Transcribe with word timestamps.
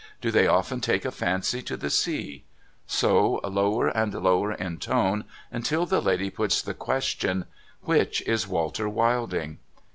Do 0.19 0.31
they 0.31 0.47
often 0.47 0.81
take 0.81 1.05
a 1.05 1.11
fancy 1.11 1.61
to 1.61 1.77
the 1.77 1.91
sea? 1.91 2.43
So, 2.87 3.35
lower 3.43 3.87
and 3.87 4.11
lower 4.15 4.51
in 4.51 4.79
tone 4.79 5.25
until 5.51 5.85
the 5.85 6.01
lady 6.01 6.31
puts 6.31 6.59
the 6.63 6.73
question:' 6.73 7.45
Which 7.83 8.23
is 8.23 8.47
Walter 8.47 8.89
Wilding 8.89 9.59